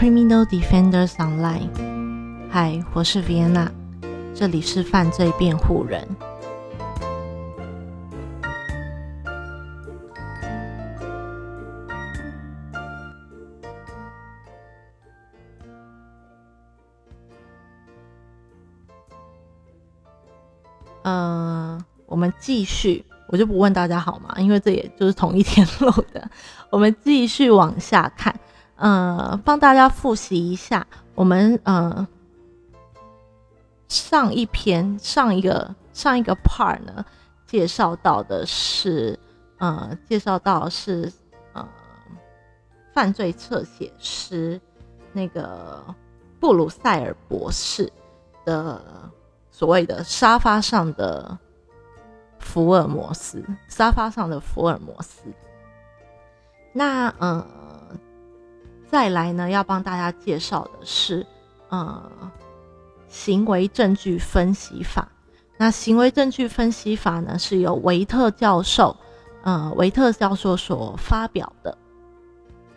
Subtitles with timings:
[0.00, 1.68] Criminal Defenders Online。
[2.50, 3.68] 嗨，我是 Vienna，
[4.34, 6.08] 这里是犯罪辩护人。
[21.02, 24.34] 嗯，我们继续，我就不问大家好吗？
[24.38, 26.30] 因为这也就是同一天 录的。
[26.70, 28.34] 我们继续往下看，
[28.80, 30.84] 呃，帮大家复习一下，
[31.14, 32.06] 我们呃
[33.86, 37.04] 上一篇上一个上一个 part 呢，
[37.46, 39.18] 介绍到的是
[39.58, 41.12] 呃介绍到是
[41.52, 41.68] 呃
[42.92, 44.60] 犯罪侧写师
[45.12, 45.84] 那个
[46.40, 47.92] 布鲁塞尔博士
[48.44, 48.82] 的。
[49.52, 51.36] 所谓的沙发上的
[52.38, 55.20] 福尔摩斯，沙发上的福尔摩斯。
[56.72, 57.46] 那呃，
[58.90, 61.24] 再来呢，要帮大家介绍的是
[61.68, 62.02] 呃
[63.08, 65.08] 行为证据分析法。
[65.56, 68.96] 那行为证据分析法呢，是由维特教授，
[69.42, 71.76] 呃，维特教授所发表的。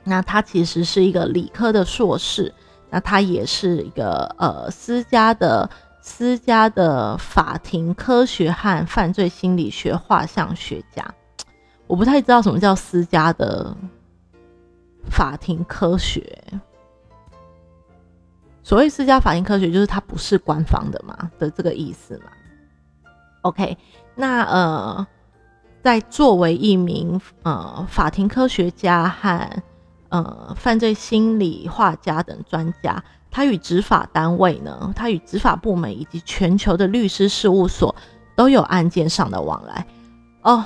[0.03, 2.53] 那他其实是一个理科的硕士，
[2.89, 5.69] 那他也是一个呃私家的。
[6.05, 11.13] 私家的法庭科学和犯罪心理学画像学家，
[11.87, 13.73] 我不太知道什么叫私家的
[15.09, 16.43] 法庭科学。
[18.63, 22.31] 所谓私家法庭科学，就是它不是官方的嘛的这个意思嘛。
[23.41, 23.77] OK，
[24.15, 25.07] 那呃，
[25.81, 29.49] 在作为一名呃法庭科学家和
[30.09, 33.03] 呃犯罪心理画家等专家。
[33.29, 37.95] 他与执法单位呢，他与执法部门以及全球的律师事务所
[38.35, 39.87] 都有案件上的往来
[40.43, 40.63] 哦，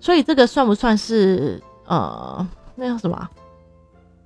[0.00, 2.48] 所以这个算不算是呃
[2.80, 3.28] 那叫什么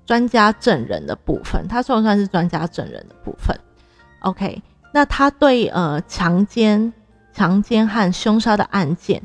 [0.05, 1.67] 专家证人的部分？
[1.67, 3.59] 他算不算是专家证人的部分
[4.21, 6.93] ？OK，那他对呃强奸、
[7.33, 9.23] 强奸和凶杀的案件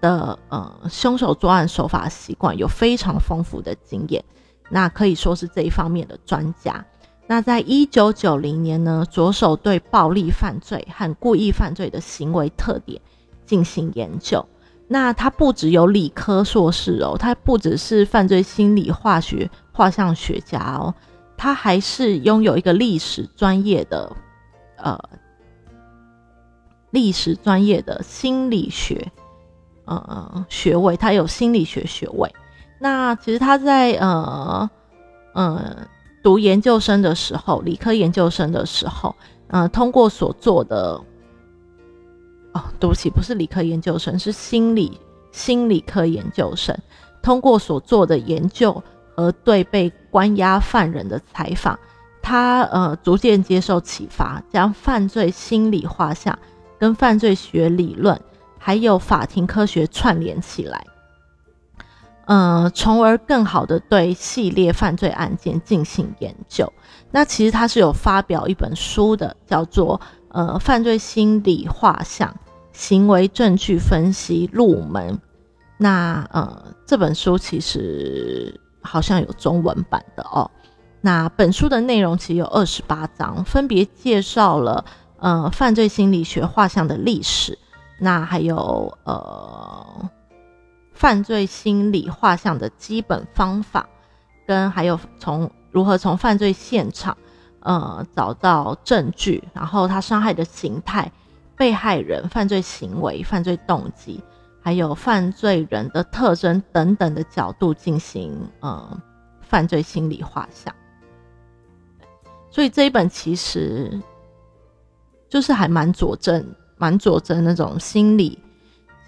[0.00, 4.24] 的呃凶手作案手法习惯有非常丰富的经验，
[4.70, 6.82] 那可以说是这一方面的专家。
[7.26, 13.00] 那在一九九零年呢，着手对暴力犯罪和故意犯罪的行为特点
[13.44, 14.44] 进行研究。
[14.92, 20.92] 那他不只有理科硕士哦，他不只是犯罪心理化学画像学家哦，
[21.36, 24.10] 他还是拥有一个历史专业的
[24.78, 24.98] 呃
[26.90, 29.12] 历史专业的心理学
[29.84, 32.28] 呃学位，他有心理学学位。
[32.80, 34.68] 那其实他在呃
[35.36, 35.86] 嗯。
[36.22, 41.00] 读研究生的时候，理科研究生的时候，呃，通过所做的，
[42.52, 45.00] 哦，对不起，不是理科研究生，是心理
[45.30, 46.76] 心理科研究生。
[47.22, 48.82] 通过所做的研究
[49.14, 51.78] 和对被关押犯人的采访，
[52.22, 56.36] 他呃逐渐接受启发，将犯罪心理画像
[56.78, 58.18] 跟犯罪学理论
[58.58, 60.84] 还有法庭科学串联起来。
[62.26, 66.72] 呃，从而更好的对系列犯罪案件进行研究。
[67.10, 69.98] 那其实他是有发表一本书的，叫做
[70.30, 72.34] 《呃犯罪心理画像
[72.72, 75.14] 行为证据分析入门》。
[75.76, 80.50] 那呃这本书其实好像有中文版的哦。
[81.00, 84.84] 那本书的内容其实有二十八章，分别介绍了
[85.18, 87.58] 呃犯罪心理学画像的历史，
[87.98, 90.10] 那还有呃。
[90.92, 93.88] 犯罪心理画像的基本方法，
[94.46, 97.16] 跟还有从如何从犯罪现场，
[97.60, 101.10] 呃，找到证据，然后他伤害的形态、
[101.56, 104.22] 被害人犯罪行为、犯罪动机，
[104.60, 109.00] 还有犯罪人的特征等等的角度进行呃
[109.40, 110.74] 犯罪心理画像。
[112.50, 114.00] 所以这一本其实
[115.28, 118.38] 就是还蛮佐证、蛮佐证那种心理，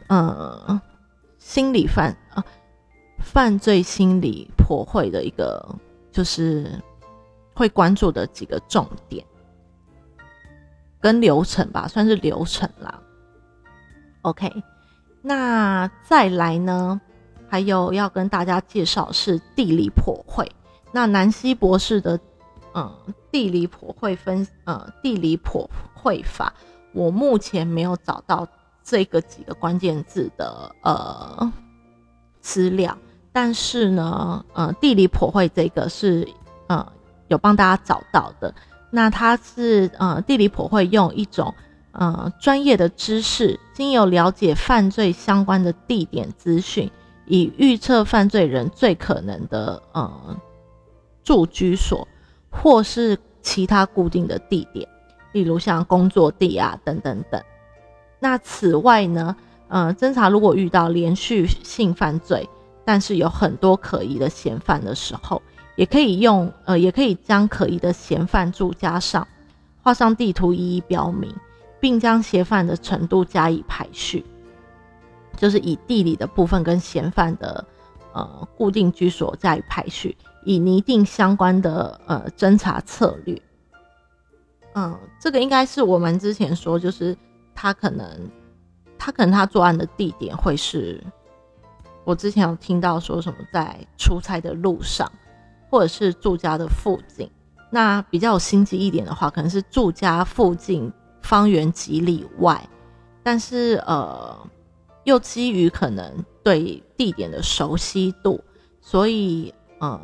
[0.09, 0.81] 呃。
[1.45, 2.45] 心理犯啊，
[3.19, 5.75] 犯罪心理破会的一个
[6.13, 6.81] 就是
[7.63, 9.25] 会关注的几个重点
[11.01, 13.01] 跟流程吧，算是流程啦。
[14.23, 14.51] OK，
[15.23, 17.01] 那再来呢，
[17.49, 20.51] 还有要跟大家介绍是地理破会。
[20.91, 22.19] 那南希博士的
[22.75, 22.93] 嗯
[23.31, 26.53] 地理破会分呃地理破会法，
[26.93, 28.45] 我目前没有找到。
[28.85, 31.53] 这个几个关键字的呃
[32.41, 32.99] 资料，
[33.31, 36.27] 但是呢，呃，地理普惠这个是
[36.67, 36.93] 呃
[37.29, 38.55] 有帮大家找到的。
[38.91, 41.55] 那它是呃地理普惠用一种
[41.93, 46.91] 呃专业的知识，经由了解犯罪相关的地点资讯，
[47.27, 50.37] 以预测犯罪人最可能的呃
[51.25, 52.07] 住居所，
[52.51, 54.87] 或是其他固定的地点，
[55.33, 57.43] 例如像工作地啊等等等。
[58.21, 59.35] 那此外呢，
[59.69, 62.49] 呃，侦查如果遇到连续性犯罪，
[62.85, 65.41] 但是有很多可疑的嫌犯的时候，
[65.77, 69.27] 也可以用呃，也可以将可疑的嫌犯住加上
[69.83, 71.35] 画上地图，一一标明，
[71.81, 74.25] 并将嫌犯的程度加以排序，
[75.37, 77.65] 就是以地理的部分跟嫌犯的
[78.13, 83.41] 呃固定居所加以排序，以拟定相关的呃侦查策略。
[84.75, 87.17] 嗯，这个应该是我们之前说，就是
[87.55, 88.07] 他可能
[88.99, 91.03] 他可能他作案的地点会是。
[92.05, 95.09] 我之前有听到说什么在出差的路上，
[95.73, 97.31] 或者是住家的附近。
[97.71, 100.93] 那比较有心机一点的话，可能是住家附近
[101.23, 102.69] 方圆几里外，
[103.23, 104.39] 但是呃，
[105.05, 108.39] 又基于可能对地点的熟悉度，
[108.83, 109.99] 所以呃，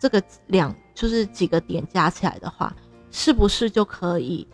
[0.00, 2.74] 这个两就是几个点加起来的话，
[3.12, 4.44] 是不是就可以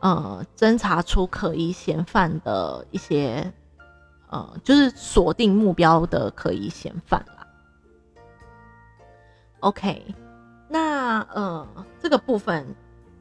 [0.00, 3.50] 呃侦查出可疑嫌犯的一些？
[4.28, 7.41] 呃，就是锁定目标的可疑嫌犯啦。
[9.62, 10.04] OK，
[10.68, 11.66] 那呃，
[12.00, 12.66] 这个部分，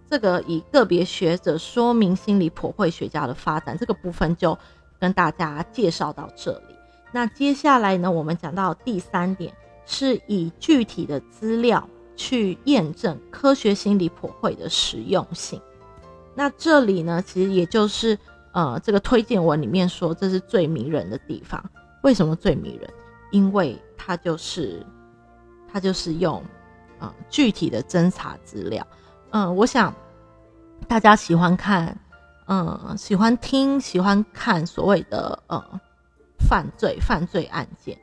[0.10, 4.58] 这个以个别学者说明心理普惠学家的发展，这个部分就
[5.00, 6.76] 跟大家介绍到这里。
[7.12, 9.54] 那接下来呢，我们讲到第三点，
[9.86, 15.62] 是以具体的资料去验证科学心理普惠的实用性。
[16.36, 18.18] 那这里呢，其实也就是。
[18.54, 21.64] 呃，这个推荐文里面说这是最迷人的地方，
[22.04, 22.94] 为什么最迷人？
[23.32, 24.86] 因为它就是
[25.72, 26.44] 它就是用
[27.00, 28.86] 呃具体的侦查资料。
[29.32, 29.94] 嗯，我想
[30.88, 31.98] 大家喜欢看，
[32.48, 35.64] 嗯，喜欢听，喜欢看所谓的呃
[36.40, 37.98] 犯罪犯罪案件，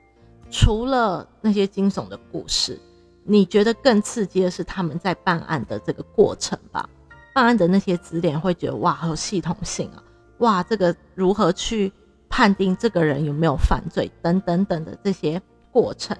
[0.50, 2.80] 除了那些惊悚的故事，
[3.24, 6.88] 你觉得更刺激的是他们在办案的这个过程吧？
[7.34, 10.02] 办案的那些资料会觉得哇，好系统性啊！
[10.38, 11.92] 哇，这个如何去
[12.28, 16.16] 判定这个人有没有犯罪等等等的这些过程？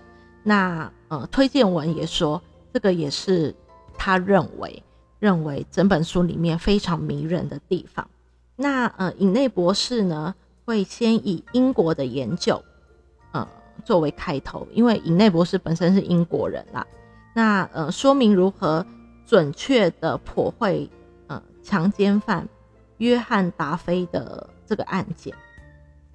[0.49, 2.43] 那呃，推荐文也说，
[2.73, 3.55] 这个也是
[3.99, 4.83] 他认为
[5.19, 8.09] 认为整本书里面非常迷人的地方。
[8.57, 10.35] 那呃，尹内博士呢
[10.65, 12.65] 会先以英国的研究
[13.33, 13.47] 呃
[13.85, 16.87] 作为开头，因为尹内博士本身是英国人啦。
[17.35, 18.87] 那呃，说明如何
[19.27, 20.89] 准确的破会
[21.27, 22.49] 呃强奸犯。
[22.97, 25.33] 约翰达菲的这个案件，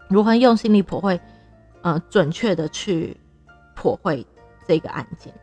[0.10, 1.22] 如何用心理破会，
[1.82, 3.16] 呃，准确的去
[3.75, 4.25] 破会
[4.68, 5.34] 这个案件，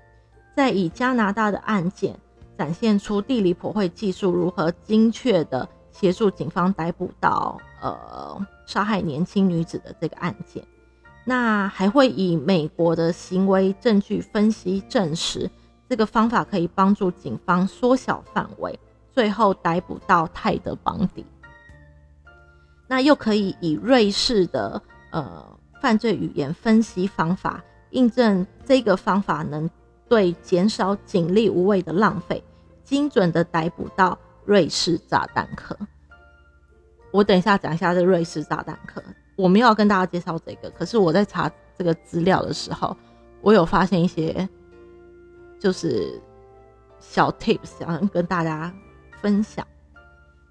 [0.57, 2.19] 在以加拿大的案件
[2.57, 10.63] 展现出地理破会技术如何精确的协助警方逮捕到呃杀害年轻女子的这个案件，
[11.25, 15.51] 那还会以美国的行为证据分析证实，
[15.89, 18.79] 这个方法可以帮助警方缩小范围。
[19.13, 21.27] 最后逮捕到泰德邦迪，
[22.87, 24.81] 那又可以以瑞士的
[25.11, 29.69] 呃犯罪语言分析方法，印证这个方法能
[30.09, 32.43] 对减少警力无谓的浪费，
[32.83, 35.77] 精准的逮捕到瑞士炸弹客。
[37.11, 39.03] 我等一下讲一下这瑞士炸弹客，
[39.37, 42.97] 我们要跟大家介绍这个，可是我在查这个资料的时候，
[43.41, 44.49] 我有发现一些
[45.59, 46.21] 就是
[46.99, 48.73] 小 tips，想跟大家。
[49.23, 49.67] 分享，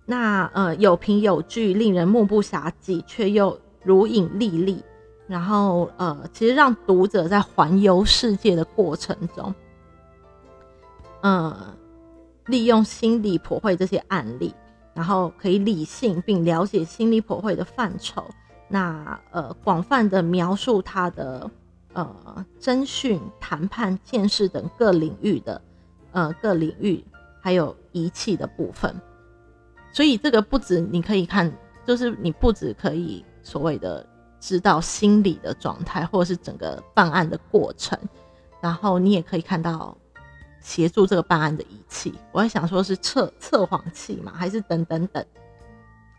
[0.05, 4.84] 那呃有凭有据，令人目不暇接，却又如影历历。
[5.29, 9.53] 然后呃，其实让读者在环游世界的过程中，
[11.21, 11.74] 呃，
[12.48, 14.53] 利用心理破会这些案例，
[14.93, 18.25] 然后可以理性并了解心理破会的范畴。
[18.67, 21.50] 那呃，广泛的描述他的
[21.93, 25.62] 呃侦讯、谈判、见识等各领域的
[26.12, 27.01] 呃各领域。
[27.41, 28.93] 还有仪器的部分，
[29.93, 31.50] 所以这个不止你可以看，
[31.88, 34.05] 就是你不止可以所谓的
[34.39, 37.98] 知道心理的状态，或者是整个办案的过程，
[38.62, 39.98] 然后你也可以看到
[40.62, 42.13] 协助这个办案的仪器。
[42.31, 45.25] 我在想说是测测谎器嘛，还是等等等。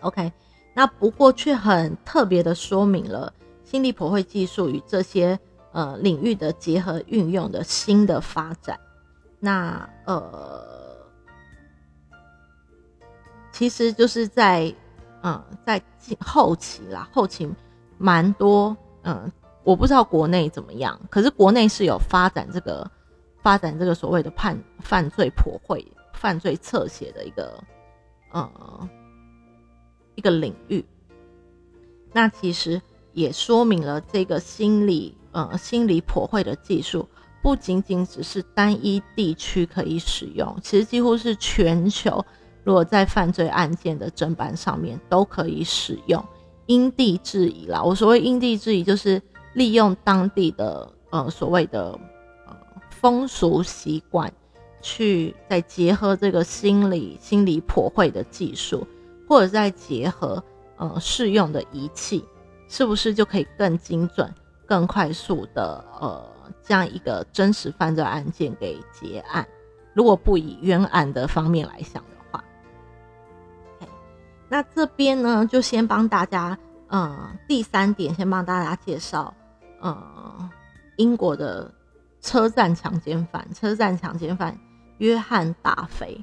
[0.00, 0.33] OK，
[0.75, 3.33] 那不过却很特别的说明了
[3.65, 5.39] 心理破会技术与这些
[5.73, 8.79] 呃领域的结合运用的新的发展。
[9.39, 10.79] 那呃。
[13.53, 14.73] 其实就是在，
[15.23, 15.83] 嗯，在
[16.21, 17.47] 后期啦，后期
[18.02, 19.30] 蛮多，嗯，
[19.62, 22.90] 我不知道国内怎么样，可是国内是有发展这个，
[23.42, 27.62] 发展这个所谓的判犯罪破会、犯罪侧写的一个，
[28.33, 28.88] 呃，
[30.14, 30.83] 一个领域。
[32.11, 32.80] 那其实
[33.12, 37.07] 也说明了这个心理，呃，心理破会的技术
[37.42, 42.25] 不仅仅只是单一地区可以使用，其实几乎是全球，
[42.64, 46.25] 如果在犯罪案件的侦办上面都可以使用，
[46.71, 47.83] 因地制宜啦。
[47.83, 49.21] 我所谓因地制宜，就是
[49.55, 51.99] 利用当地的呃所谓的
[52.47, 52.57] 呃
[52.91, 54.33] 风俗习惯，
[54.81, 58.87] 去再结合这个心理心理破绘的技术，
[59.29, 60.43] 或者再结合
[60.77, 62.25] 呃适用的仪器，
[62.69, 64.33] 是不是就可以更精准、
[64.65, 66.31] 更快速的呃？
[66.62, 69.47] 这样一个真实犯罪案件给结案，
[69.95, 72.17] 如果不以冤案的方面来想的，
[74.50, 79.33] 那这边呢就先帮大家，嗯，第三点先帮大家介绍，
[79.80, 80.50] 嗯，
[80.97, 81.73] 英国的
[82.21, 84.59] 车站强奸犯，车站强奸犯
[84.99, 86.23] 约翰达菲。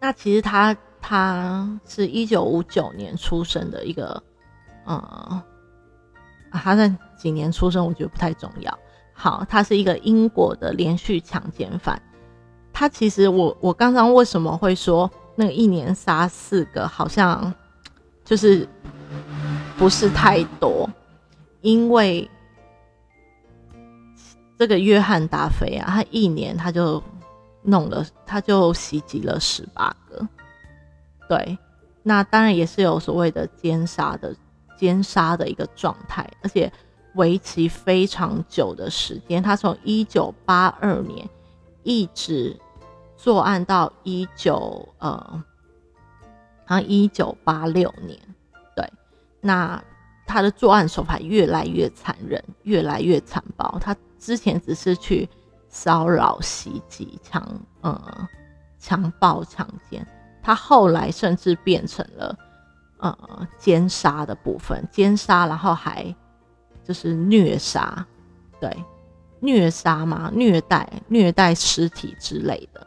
[0.00, 4.22] 那其实他他是一九五九年出生的一个，
[4.86, 5.42] 嗯。
[6.52, 8.76] 他在几年出生，我觉得不太重要。
[9.12, 12.02] 好，他是一个英国的连续强奸犯。
[12.72, 15.08] 他其实，我我刚刚为什么会说
[15.40, 17.50] 那一年杀四个，好像
[18.22, 18.68] 就是
[19.78, 20.86] 不是太多？
[21.62, 22.28] 因为
[24.58, 27.02] 这个约翰达菲啊，他一年他就
[27.62, 30.28] 弄了，他就袭击了十八个。
[31.26, 31.56] 对，
[32.02, 34.36] 那当然也是有所谓的奸杀的。
[34.76, 36.72] 奸杀的一个状态，而且
[37.14, 39.42] 为期非常久的时间。
[39.42, 41.28] 他从一九八二年
[41.82, 42.58] 一直
[43.22, 45.44] 作案到一九呃，
[46.64, 48.18] 好像一九八六年。
[48.74, 48.90] 对，
[49.40, 49.82] 那
[50.26, 53.78] 他的作案手法越来越残忍，越来越残暴。
[53.78, 55.28] 他之前只是去
[55.68, 57.46] 骚扰、袭击、强
[57.82, 58.28] 呃
[58.78, 60.06] 强暴、强奸，
[60.42, 62.36] 他后来甚至变成了。
[63.02, 66.14] 呃，奸杀的部分，奸杀，然后还
[66.84, 68.06] 就是虐杀，
[68.60, 68.84] 对，
[69.40, 72.86] 虐杀嘛，虐待，虐待尸体之类的，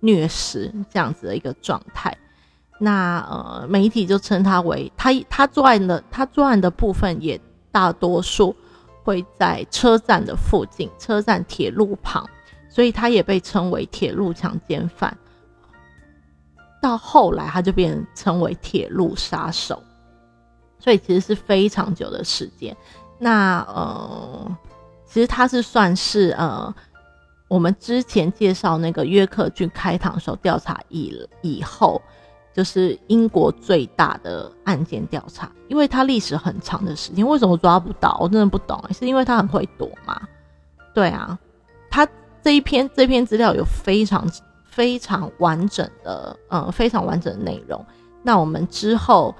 [0.00, 2.16] 虐食这样子的一个状态。
[2.78, 7.38] 那呃，媒体就称他为他他作案的他作案的部分也
[7.70, 8.56] 大多数
[9.04, 12.26] 会在车站的附近，车站铁路旁，
[12.68, 15.16] 所以他也被称为铁路强奸犯。
[16.80, 19.82] 到后来，他就变成为铁路杀手，
[20.78, 22.74] 所以其实是非常久的时间。
[23.18, 24.56] 那呃，
[25.04, 26.74] 其实他是算是呃，
[27.50, 32.00] 我们之前介绍那个约克郡开膛手调查以以后，
[32.54, 37.26] 就是英国最大的案件调查，因为它历史很长的时间。
[37.26, 38.16] 为什么抓不到？
[38.20, 40.20] 我真的不懂，是因为他很会躲吗？
[40.94, 41.36] 对啊，
[41.90, 42.06] 他
[42.40, 44.24] 这一篇这篇资料有非常。
[44.72, 47.84] 非常完整的，嗯，非常完整的内容。
[48.22, 49.34] 那我们之后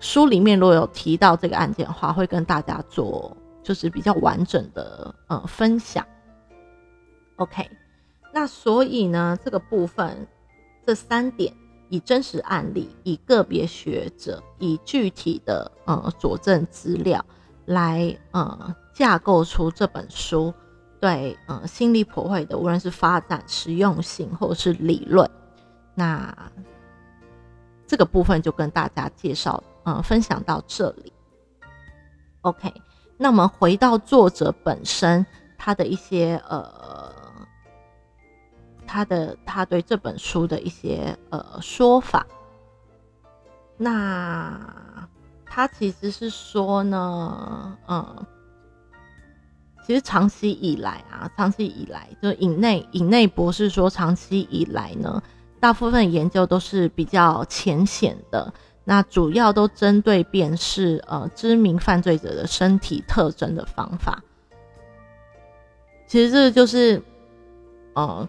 [0.00, 6.04] 书里面如果有提到这个案件的话，会跟大家做就是比较完整的，呃，分享。
[7.36, 7.68] OK，
[8.32, 10.26] 那所以呢，这个部分
[10.86, 11.54] 这三点，
[11.88, 17.24] 以真实案例，以个别学者，以具体的，呃，佐证资料
[17.66, 20.52] 来，呃，架构出这本书。
[21.00, 25.28] 对，嗯，心理破坏的，无论是发展实用性或者是理论，
[25.94, 26.32] 那
[27.88, 31.12] 这个部分就跟大家介绍，嗯，分享到这里。
[32.42, 32.72] OK，
[33.16, 35.26] 那我们回到作者本身，
[35.58, 37.11] 他的一些呃，
[38.92, 42.26] 他的他对这本书的一些呃说法，
[43.78, 44.54] 那
[45.46, 48.26] 他其实是说呢，嗯。
[49.84, 55.20] 其实长期以来啊，长期以来，就尹内尹内博士说，长期以来呢，
[55.58, 64.22] 大部分研究都是比较浅显的，那主要都针对辨识呃知名犯罪者的身体特征的方法。
[66.06, 67.02] 其实这就是
[67.94, 68.28] 呃，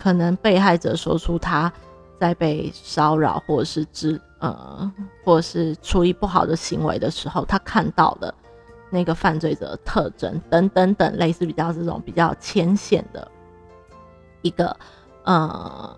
[0.00, 1.70] 可能被害者说出他
[2.18, 4.90] 在被骚扰，或者是知呃，
[5.24, 8.34] 或者是处于不好的行为的时候，他看到的。
[8.92, 13.30] 那个犯罪者的特征等等等，类似比较这种比较浅显的
[14.42, 14.76] 一个
[15.22, 15.96] 呃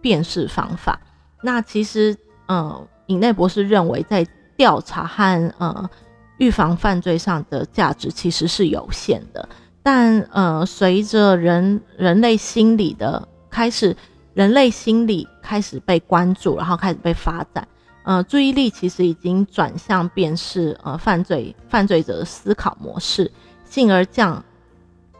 [0.00, 1.00] 辨识方法。
[1.42, 4.24] 那其实呃，尹内博士认为，在
[4.56, 5.90] 调查和呃
[6.36, 9.48] 预防犯罪上的价值其实是有限的。
[9.82, 13.26] 但呃，随着人人类心理的
[13.58, 13.96] 开始，
[14.34, 17.66] 人类心理开始被关注，然后开始被发展。
[18.04, 23.28] 呃，注意力其实已经转向辨识呃犯罪犯罪者的思考模式，
[23.64, 24.44] 进而降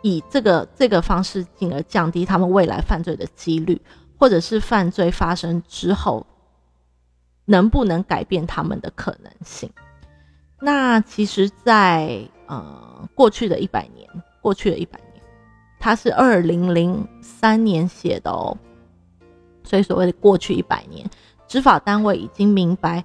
[0.03, 3.83] 以这个这个方式进而降低他们未来犯罪的几率，
[4.17, 6.25] 或者是犯罪发生之后
[7.45, 9.69] 能不能改变他们的可能性。
[10.61, 14.09] 那其实，在呃过去的一百年，
[14.41, 15.01] 过去的一百，
[15.79, 18.57] 他是二零零三年写的哦，
[19.65, 21.09] 所以所谓的过去一百年，
[21.47, 23.05] 执法单位已经明白，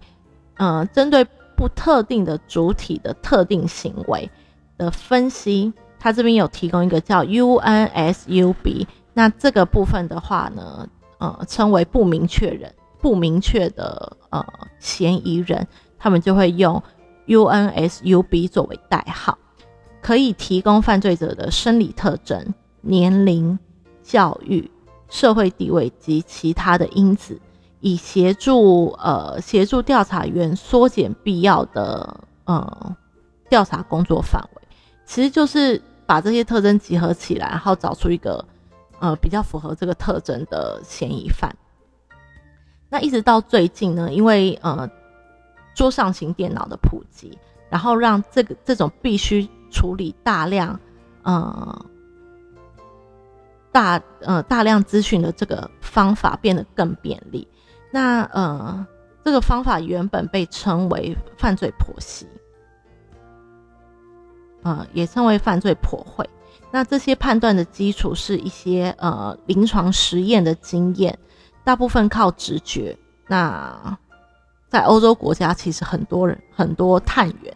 [0.56, 1.24] 呃，针对
[1.56, 4.30] 不特定的主体的特定行为
[4.78, 10.88] 的分析，他这边有提供一个叫 UNSUB，那这个部分的话呢，
[11.20, 12.74] 呃，称为不明确人。
[13.00, 14.42] 不明确的呃
[14.80, 15.68] 嫌疑人，
[16.00, 16.82] 他们就会用
[17.28, 19.38] UNSUB 作为代号，
[20.02, 22.54] 可以提供犯罪者的生理特征、
[22.84, 23.58] 年龄、
[24.04, 24.70] 教育、
[25.10, 27.40] 社会地位及其他的因子，
[27.80, 32.96] 以协助呃协助调查员缩减必要的呃
[33.50, 34.62] 调查工作范围。
[35.06, 38.44] 其实就是把这些特征集合起来，然后找出一个
[39.00, 41.56] 呃比较符合这个特征的嫌疑犯。
[42.90, 44.90] 那一直到最近呢，因为呃
[45.74, 47.38] 桌上型电脑的普及，
[47.70, 50.80] 然后让这个这种必须处理大量
[51.24, 51.86] 呃
[53.74, 57.46] 大呃大量资讯的这个方法变得更便利。
[57.92, 58.88] 那呃
[59.26, 62.26] 这个方法原本被称为犯罪剖析，
[64.62, 66.30] 呃也称为犯罪破会。
[66.72, 71.18] 那这些判断的基础是一些呃临床实验的经验。
[71.66, 72.98] 大部分靠直觉。
[73.28, 73.98] 那
[74.68, 77.56] 在欧洲国家，其实很多人、很多探员、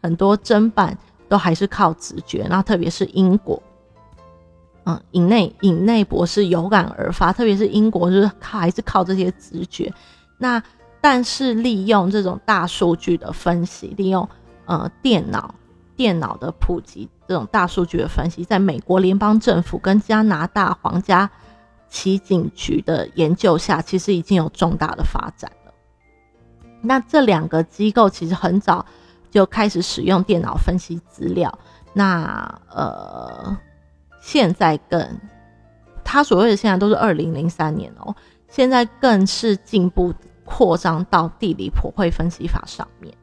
[0.00, 0.96] 很多侦办
[1.28, 2.46] 都还是靠直觉。
[2.48, 3.60] 那特别是英国，
[4.88, 7.30] 嗯，隐内隐内博士有感而发。
[7.30, 9.92] 特别是英国，就是靠还是靠这些直觉。
[10.38, 10.62] 那
[10.98, 14.26] 但是利用这种大数据的分析，利用
[14.64, 15.54] 呃电脑
[15.94, 21.30] 电脑的普及，这种大数据的分析，在美国联邦政府跟加拿大皇家。
[21.90, 25.72] 骑警局的研究下，其实已经有重大的发展了。
[26.82, 28.84] 那这两个机构其实很早
[29.30, 31.58] 就开始使用电脑分析资料。
[31.94, 33.56] 那呃，
[34.30, 35.18] 现在更，
[36.04, 38.14] 他所谓的现在都是二零零三年哦，
[38.46, 40.12] 现在更是进步
[40.44, 43.16] 扩张到地理普惠分析法上面。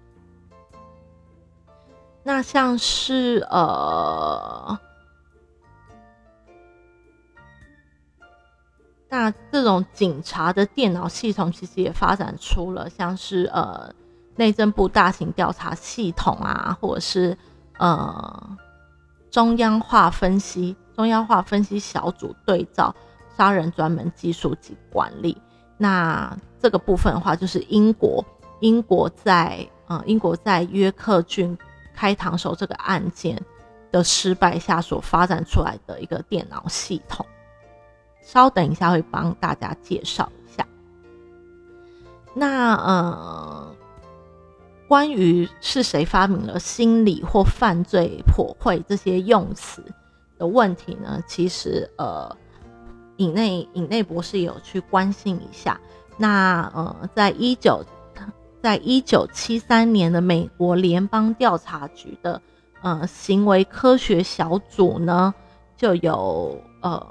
[2.24, 4.80] 那像是呃。
[9.08, 13.94] 那这种警察的电脑系统其实也发展出了像是呃
[14.36, 17.38] 内政部大型调查系统啊，或者是
[17.78, 18.58] 呃
[19.30, 22.96] 中央化分析中央化分析小组对照
[23.38, 25.38] 杀人专门技术及管理。
[25.78, 28.24] 那这个部分的话，就是英国
[28.62, 31.58] 英国在呃英国在约克郡
[31.94, 33.40] 开膛手这个案件
[33.92, 37.26] 的失败下所发展出来的一个电脑系统。
[38.22, 40.66] 稍等一下，会帮大家介绍一下。
[42.34, 43.76] 那呃，
[44.88, 49.84] 关于是谁发明了心理或犯罪破坏这些用词
[50.38, 51.24] 的问题呢？
[51.28, 52.36] 其实呃，
[53.18, 55.80] 尹内尹内博士有去关心一下。
[56.18, 57.84] 那呃，在一九
[58.62, 62.42] 在一九七三年的美国联邦调查局的
[62.82, 65.34] 呃行为科学小组呢，
[65.78, 67.08] 就有呃。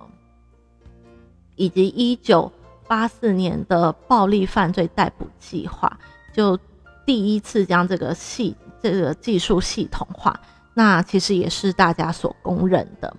[1.57, 2.51] 以及一九
[2.89, 5.97] 八四年的暴力犯罪逮捕计划，
[6.33, 6.59] 就
[7.07, 10.41] 第一次将这个系这个技术系统化。
[10.75, 13.17] 那其实也是大家所公认的。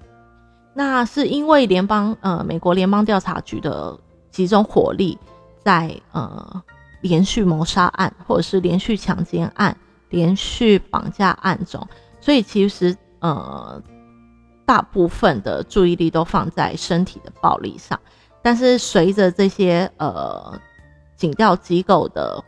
[0.73, 3.97] 那是因为联邦呃美国联邦调查局的
[4.29, 5.17] 集中火力，
[5.63, 6.61] 在呃
[7.01, 9.75] 连续谋杀案或者是连续强奸案、
[10.09, 11.87] 连续绑架案中，
[12.19, 13.81] 所以其实呃
[14.65, 17.97] 大部分的注意力都放在身体的暴力上。
[18.41, 20.59] 但是随着这些呃
[21.15, 22.43] 警调机构的，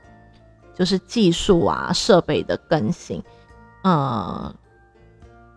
[0.76, 3.24] 就是技术啊设备的更新，
[3.84, 4.54] 呃，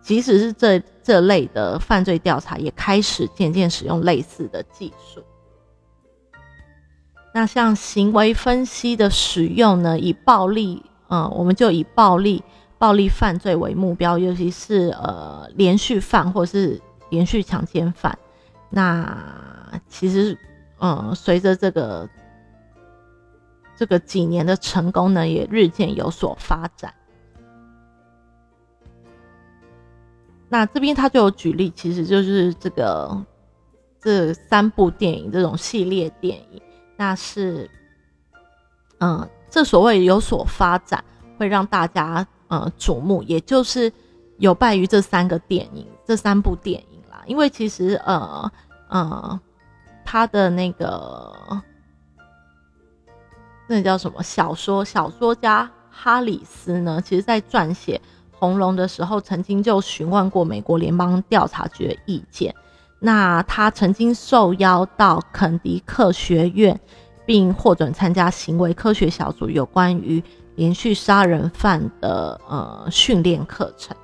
[0.01, 5.23] 即使是这这类的犯罪调查，也开始渐渐使用类似的技术。
[7.33, 12.43] 那像行为分析的使用呢，以暴力，嗯，我们就以暴力
[12.77, 18.17] 暴力犯罪为目标，尤其是呃连续犯或是连续强奸犯，
[18.69, 19.49] 那。
[19.87, 20.37] 其实，
[20.81, 22.09] 嗯，随着这个
[23.77, 26.93] 这个几年的成功呢，也日渐有所发展。
[30.51, 33.25] 那这边他就有举例，其实就是这个
[34.01, 36.61] 这三部电影这种系列电影，
[36.97, 37.69] 那是，
[38.99, 41.01] 嗯，这所谓有所发展，
[41.37, 43.89] 会让大家呃瞩目，也就是
[44.39, 47.23] 有败于这三个电影，这三部电影啦。
[47.25, 48.51] 因为其实，呃，
[48.89, 49.39] 呃。
[50.03, 51.61] 他的那个，
[53.69, 54.83] 那叫什么小说？
[54.83, 56.99] 小说家哈里斯呢？
[57.01, 58.01] 其实在撰写
[58.41, 62.51] 《红龙的时候，曾经就询问过美国联邦调查局的意见。
[62.97, 66.79] 那他曾经受邀到肯迪克学院，
[67.23, 70.23] 并获准参加行为科学小组有关于
[70.55, 73.95] 连续杀人犯的呃训练课程。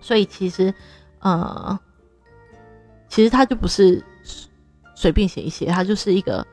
[0.00, 0.74] 所以其实，
[1.20, 1.78] 呃，
[3.08, 4.04] 其实他就不是
[4.96, 6.44] 随便写一写，他就是一个，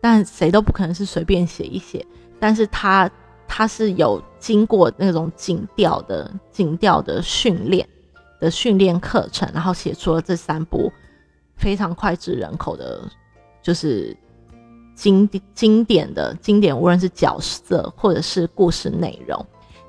[0.00, 2.02] 但谁都不可能是随便写一写，
[2.40, 3.10] 但是他
[3.46, 7.88] 他是有经过那种警调的警调的训练。
[8.42, 10.90] 的训练课程，然后写出了这三部
[11.54, 13.00] 非常脍炙人口的，
[13.62, 14.16] 就是
[14.96, 19.46] 经典经典的经典，无论是角色或者是故事内容。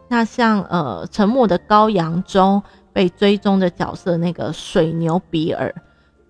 [0.07, 2.61] 那像呃《沉默的羔羊》中
[2.93, 5.73] 被追踪的角色那个水牛比尔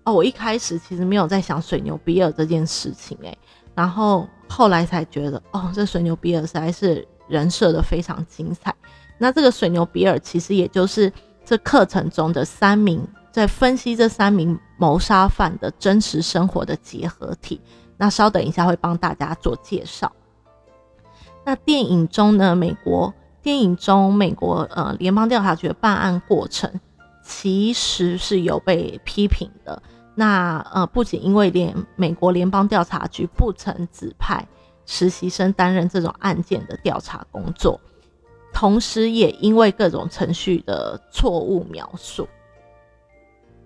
[0.04, 3.36] 哦，我一开始其实没有在想水牛比尔这件事情诶，
[3.74, 8.74] 然后后来才觉得哦，这水牛比尔实在是人设的非常精彩。
[9.18, 11.12] 那这个水牛比尔其实也就是。
[11.46, 17.60] 这课程中的三名在分析这三名谋杀犯的真实生活的结合体。
[17.98, 20.10] 那稍等一下会帮大家做介绍。
[21.44, 22.56] 那电影中呢？
[22.56, 26.80] 美国电影中美国呃联邦调查局的办案过程
[27.22, 29.82] 其实是有被批评的。
[30.14, 34.48] 那呃不仅因为连美国联邦调查局不曾指派
[34.86, 37.80] 实习生担任这种案件的调查工作。
[38.52, 42.28] 同时，也因为各种程序的错误描述，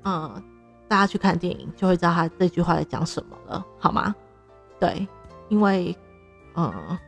[0.05, 0.43] 嗯，
[0.89, 4.15] 大家去看电影就会知道他这句话在讲什么了，好吗？
[4.81, 5.07] 对，
[5.49, 5.95] 因为，
[6.57, 6.99] 嗯，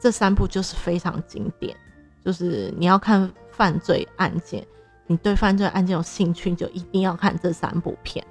[0.00, 1.76] 这三部就是非常经典，
[2.24, 4.66] 就是你要看犯罪案件，
[5.06, 8.26] 你对犯罪案件有兴趣，就一定要看这三部片。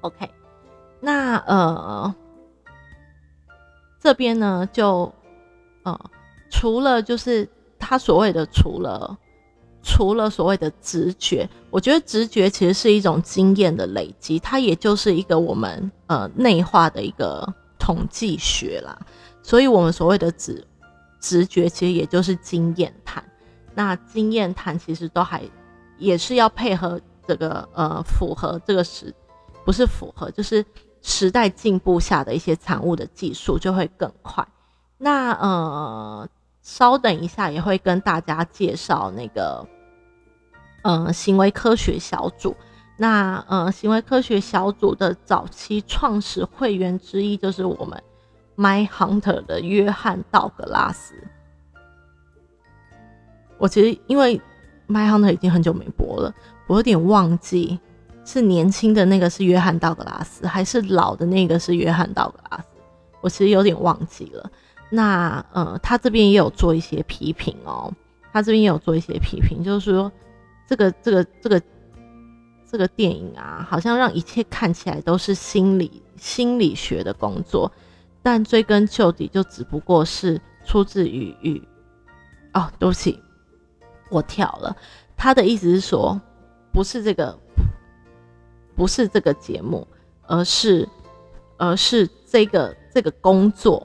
[0.00, 0.28] OK，
[0.98, 2.12] 那呃，
[4.00, 5.12] 这边呢，就，
[5.82, 5.98] 呃。
[6.50, 7.46] 除了就是
[7.78, 9.14] 他所谓的除了
[9.82, 17.46] 除了所谓的直觉，我觉得直觉其实是一种经验的累积，它也就是一个我们呃内化的一个
[17.78, 18.98] 统计学啦。
[19.42, 20.66] 所以，我们所谓的直
[21.20, 23.22] 直觉，其实也就是经验谈。
[23.74, 25.42] 那经验谈其实都还
[25.98, 29.14] 也是要配合这个呃符合这个时
[29.66, 30.64] 不是符合，就是
[31.02, 34.46] 时代进步下的一些产物的技术就会更快。
[34.98, 36.28] 那呃。
[36.60, 39.66] 稍等一下，也会跟大家介绍那个，
[40.82, 42.54] 嗯，行为科学小组。
[42.98, 48.02] 那，呃，行为科学小组的早期创始会员之一就是我们
[48.54, 51.14] My Hunter 的约翰道格拉斯。
[53.56, 54.38] 我其实因为
[54.86, 56.34] My Hunter 已经很久没播了，
[56.66, 57.80] 我有点忘记
[58.28, 62.64] 是年轻的那个是约翰道格拉斯，还是老的那个是约翰道格拉斯。
[63.22, 64.50] 我其实有点忘记了。
[64.90, 67.90] 那呃，他这边也有做一些批评哦，
[68.30, 70.12] 他这边也有做一些批评，就是说
[70.66, 71.62] 这个这个这个
[72.70, 77.72] 这个电影啊，好像让一切看起来都是心理心理学的工作，
[78.22, 81.62] 但追根究底就只不过是出自于于
[82.52, 83.18] 哦，对不起，
[84.10, 84.76] 我跳了。
[85.16, 86.20] 他的意思是说，
[86.72, 87.38] 不是这个，
[88.78, 89.84] 不是这个节目，
[90.22, 90.88] 而是
[91.56, 93.84] 而是这个这个工作。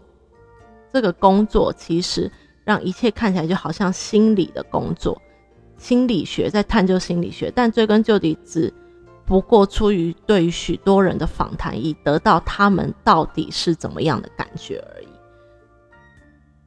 [0.93, 2.31] 这个工作其实
[2.63, 5.19] 让一切看起来就好像心理的工作，
[5.79, 8.71] 心理学在探究心理学，但追根究底只
[9.25, 15.07] 不过出于对于许多人的访谈，以得到他们到底是怎么样的感觉而已。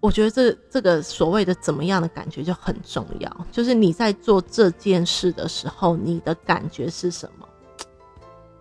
[0.01, 7.47] 我觉得这这个所谓的怎么样的感觉就很重要，就是你在做这件事的时候，你的感觉是什么？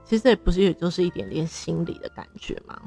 [0.05, 2.79] 其实这不是也就是一点点心理的感觉吗？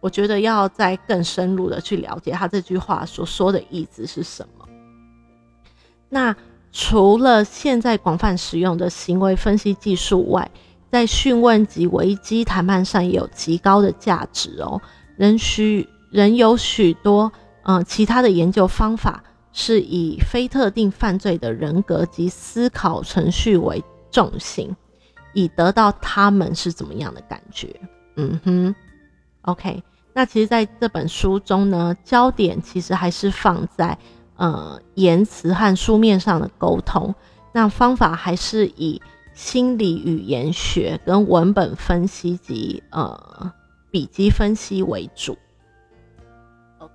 [0.00, 4.66] 我觉得要再更深入的去了解他这句话所说的意思是什么。
[6.08, 6.34] 那
[6.72, 10.50] 除了现在广泛使用的行为分析技术外，
[10.90, 14.80] 在讯问及危机谈判上也有极高的价值哦。
[15.16, 17.30] 仍需仍有许多
[17.64, 24.74] 嗯其他的研究方法是以非特定犯罪的人格及思考程序为重心，
[25.32, 27.74] 以得到他们是怎么样的感觉。
[28.16, 28.74] 嗯哼
[29.42, 29.82] ，OK。
[30.12, 33.96] 那其实，在这本书中呢，焦点其实还是放在
[34.36, 37.14] 呃言辞和书面上的沟通。
[37.52, 39.00] 那方法还是以
[39.34, 43.52] 心理语言学跟文本分析及呃
[43.90, 45.38] 笔记分析为主。
[46.78, 46.92] OK，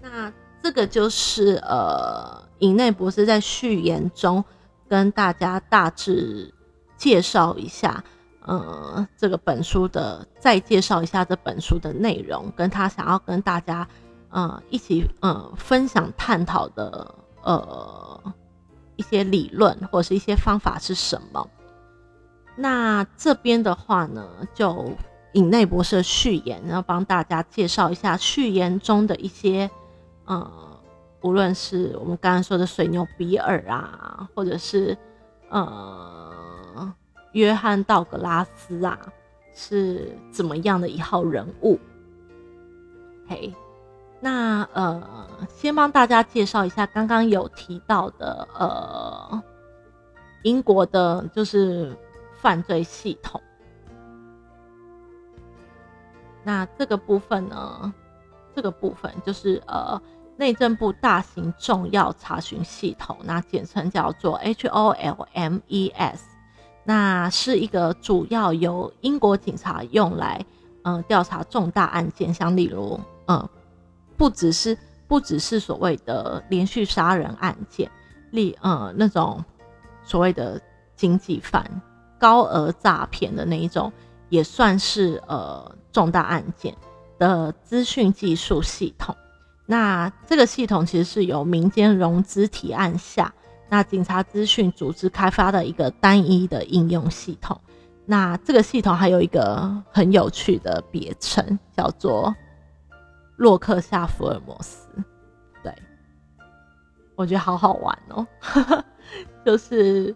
[0.00, 4.42] 那这个就是呃尹内博士在序言中
[4.88, 6.52] 跟大家大致
[7.00, 8.04] 介绍一下。
[8.42, 13.86] 呃，这个本书的再介绍一下这本书的内容，跟他想要跟大家
[14.30, 18.34] 呃一起呃分享探讨的呃
[18.96, 21.46] 一些理论或者是一些方法是什么。
[22.56, 24.90] 那这边的话呢，就
[25.34, 29.70] 引内博士的序言，然后帮大家介绍一下序言中的一些，
[30.24, 30.50] 呃，
[31.20, 34.96] 无论是我们刚刚说的水牛比尔啊，或者是
[35.50, 36.32] 呃
[37.32, 38.98] 约翰道格拉斯啊，
[39.54, 41.78] 是怎么样的一号人物
[43.26, 43.52] 嘿
[44.20, 45.02] 那呃，
[45.48, 49.42] 先帮大家介绍一下刚刚有提到的呃，
[50.42, 51.96] 英国的，就是。
[52.42, 53.38] 犯罪系统，
[56.42, 57.92] 那这个部分呢？
[58.54, 60.00] 这个部分就是呃，
[60.38, 66.18] 内政部大型重要查询系统，那简称叫做 HOLMES，
[66.84, 70.44] 那是一个主要由英国警察用来
[70.82, 73.48] 嗯调查重大案件，像例如嗯，
[74.16, 77.90] 不只是不只是所谓的连续杀人案件，
[78.30, 79.44] 例呃那种
[80.02, 80.60] 所谓的
[80.96, 81.64] 经济犯。
[82.18, 83.90] 高额诈骗的那一种，
[84.28, 86.76] 也算是呃重大案件
[87.18, 89.16] 的资讯技术系统。
[89.64, 93.32] 那这个系统其实是由民间融资提案下，
[93.70, 97.58] 那警察资讯组织开发的一个单一的应用系统。
[98.04, 102.34] 那这个系统还有一个很有趣的别称，叫做
[103.36, 104.88] 洛克夏福尔摩斯。
[105.62, 105.72] 对，
[107.14, 108.26] 我觉得好好玩哦，
[109.46, 110.14] 就是。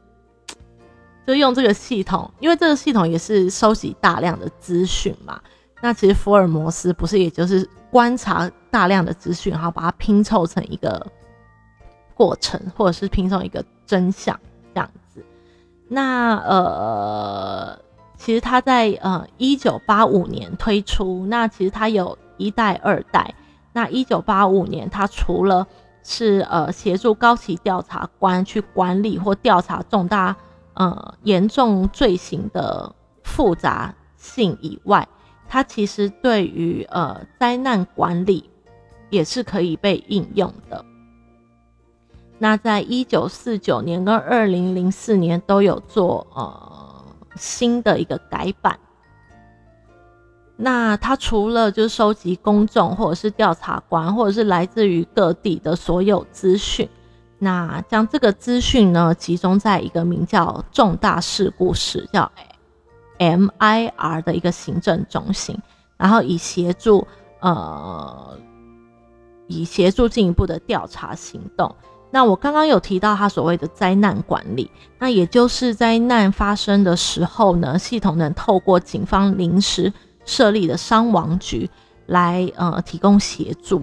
[1.26, 5.40] 就用这个系统，因为这个系统也是收集大量的资讯嘛。
[5.80, 11.10] 那其实福尔摩斯不是，也就是观察大量的资讯，然后把它拼凑成一个
[12.14, 14.38] 过程，或者是拼凑一个真相
[14.74, 15.24] 这样子。
[15.88, 17.78] 那呃，
[18.16, 23.34] 其实他在呃一九八五年推出，那其实它有一代、二代。
[23.72, 25.66] 那一九八五年，它除了
[26.02, 30.36] 是呃协助高级调查官去管理或调查重大。
[30.74, 35.06] 呃，严重罪行的复杂性以外，
[35.48, 38.50] 它其实对于呃灾难管理
[39.08, 40.84] 也是可以被应用的。
[42.38, 47.04] 那在一九四九年跟二零零四年都有做呃
[47.36, 48.78] 新的一个改版。
[50.56, 56.88] 那它除了就收集公众或者是调查官或者是来自于各地的所有资讯。
[57.38, 62.30] 那将这个资讯呢，集中在一个名叫重大事故室，叫
[63.18, 65.58] MIR 的一个行政中心，
[65.96, 67.06] 然后以协助
[67.40, 68.38] 呃，
[69.48, 71.74] 以协助进一步的调查行动。
[72.14, 79.92] 那我刚刚有提到他所谓的灾难管理，那也就是灾难发生的时候呢，系统能透过警方临时
[80.24, 81.68] 设立的伤亡局
[82.06, 83.82] 来呃提供协助。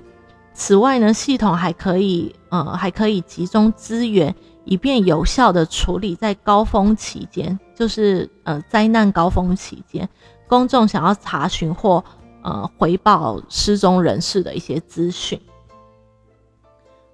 [0.54, 10.08] 此外呢，系统还可以，呃，还可以集中资源，以便有效的处理在高峰期间，就是呃灾难高峰期间，
[10.48, 12.02] 公众想要查询或
[12.44, 15.38] 呃回报失踪人士的一些资讯。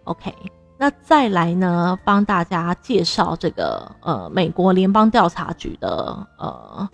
[0.04, 0.32] OK，
[0.78, 6.90] 那再来呢，帮大家介绍这个呃美国联邦调查局的呃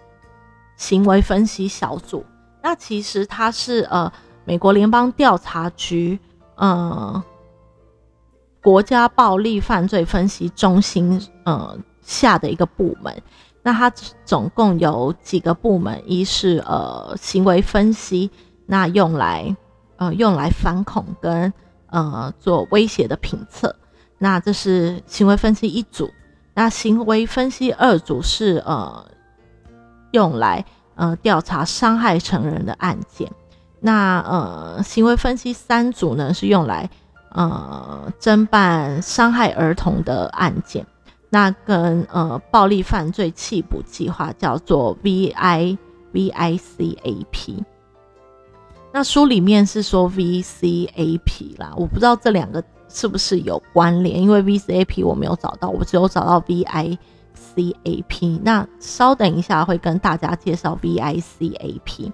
[0.78, 2.26] 行为分析小组。
[2.62, 4.12] 那其实它是呃
[4.46, 6.19] 美国联邦调查局。
[6.56, 7.22] 呃，
[8.62, 13.12] 国家暴力犯罪分析中心呃下的一个部门，
[13.63, 13.89] 那它
[14.24, 16.00] 总共有几个部门？
[16.06, 18.30] 一是呃行为分析，
[18.67, 19.54] 那用来
[19.98, 21.52] 呃用来反恐跟
[21.93, 23.73] 呃做威胁的评测，
[24.17, 26.10] 那这是行为分析一组。
[26.56, 29.06] 那行为分析二组是呃
[30.12, 33.32] 用来呃调查伤害成人的案件。
[33.79, 36.89] 那呃，行为分析三组呢是用来
[37.29, 40.86] 呃侦办伤害儿童的案件，
[41.29, 45.77] 那跟呃暴力犯罪弃捕计划叫做 V I
[46.13, 47.63] V I C A P。
[48.95, 56.95] 那书里面是说 V C A P 啦，我不知道这两个是不是有关联，因为 V C A P 我没有找到，我只有找到 V I
[57.34, 58.39] C A P。
[58.43, 62.13] 那稍等一下会跟大家介绍 V I C A P。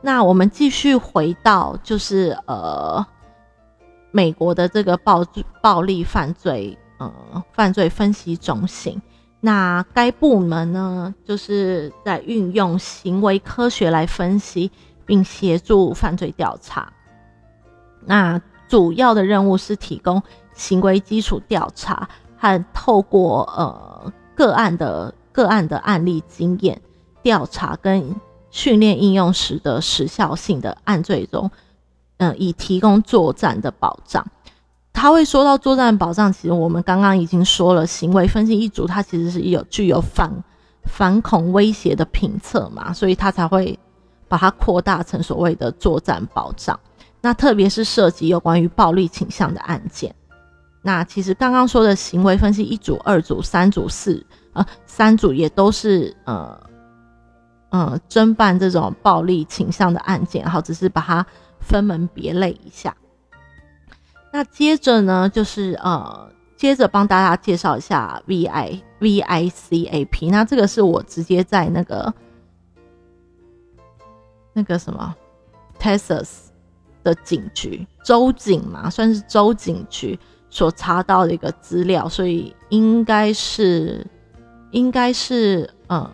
[0.00, 3.04] 那我们继续回到，就是呃，
[4.12, 5.26] 美国的这个暴
[5.60, 9.02] 暴力犯罪呃犯罪分析中心。
[9.40, 14.70] 那该部门呢，就是在运用行为科学来分析
[15.06, 16.92] 并协助犯罪调查。
[18.04, 20.22] 那主要的任务是提供
[20.54, 26.80] 行为基础调查和透过呃个案的个案的案例经验
[27.22, 28.14] 调查跟。
[28.54, 31.50] 训练应用时的时效性的案罪中，
[32.18, 34.24] 嗯，以提供作战的保障。
[34.92, 40.32] 他会说到作战保障，其实我们刚刚已经说了，行为分析一组，它其实是有具有反
[40.84, 43.76] 反恐威胁的评测嘛，所以他才会
[44.28, 46.78] 把它扩大成所谓的作战保障。
[47.20, 50.14] 那特别是涉及有关于暴力倾向的案件，
[50.82, 56.60] 那其实刚刚说的行为分析一组、二组、三组、四呃三组也都是呃
[57.70, 61.24] 呃侦办这种暴力倾向的案件，好，只是把它
[61.60, 62.94] 分门别类一下。
[64.30, 72.12] 那接着呢，就是呃接着帮大家介绍一下 V I V I C A P，那这个是我直接在那个
[74.54, 75.14] 那个什么
[75.78, 76.44] Texas。
[77.04, 84.06] 的警局州警嘛，算是州警局所查到的一个资料，所以应该是
[84.70, 86.10] 应该是呃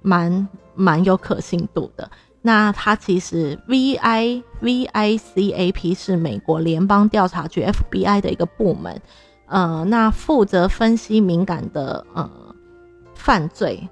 [0.00, 2.08] 蛮蛮有可信度的。
[2.40, 9.02] 那它其实 V I V I C A P 是美国联邦调查局 F B I 的一个部门，
[9.46, 12.30] 呃，那负责分析敏感的呃
[13.16, 13.88] 犯罪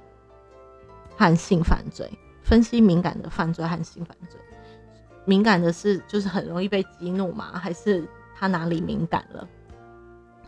[1.21, 2.11] 和性犯罪，
[2.43, 4.41] 分析敏感的犯罪和性犯罪。
[5.27, 7.59] 敏感的是，就是很容易被激怒嘛？
[7.59, 9.47] 还是他哪里敏感了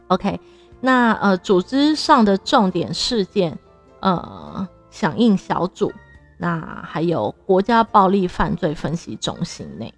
[0.06, 0.40] ？OK，
[0.80, 3.58] 那呃，组织上的重点事件，
[4.00, 5.92] 呃，响应小组，
[6.38, 9.92] 那还有国家暴力犯罪分析中心内，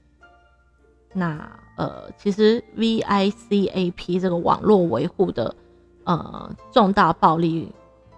[1.13, 5.55] 那呃，其实 VICAP 这个网络维护的
[6.03, 7.73] 呃重大暴力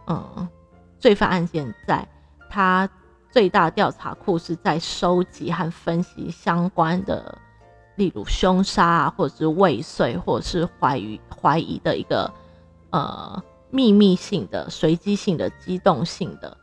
[0.06, 0.48] 呃
[0.98, 2.08] 罪犯案件，在
[2.48, 2.88] 它。
[3.28, 7.36] 最大调查库是在收集和分析相关的，
[7.96, 12.32] 例如凶杀啊，或者是未遂，或者是怀疑怀疑的一个
[12.88, 16.56] 呃秘密性的、随机性的、机动性的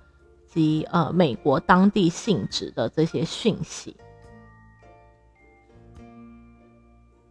[0.48, 3.96] 及呃美国当地性质的这些讯息。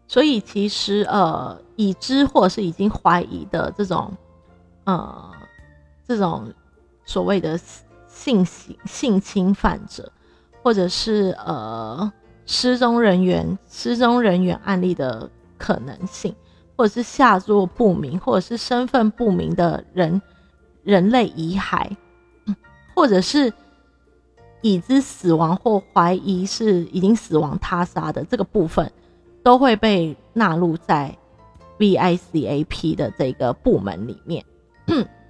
[0.07, 4.17] 所以其实呃已知或者是已经怀疑的这种
[4.85, 5.33] 呃
[6.07, 6.53] 这种
[7.05, 7.59] 所谓的。
[8.23, 10.13] 性性性侵犯者，
[10.63, 12.13] 或者是呃
[12.47, 16.33] 失踪人员、失踪人员案例的可能性，
[16.77, 20.23] 或者是下落不明，或者是身份不明的人
[20.85, 21.97] 人类遗骸，
[22.95, 23.53] 或者是
[24.61, 28.93] 已知死亡或怀疑是已经死亡他杀的这个部分，
[29.43, 31.19] 都会被纳入在
[31.79, 34.45] VICAP 的这个部门里面。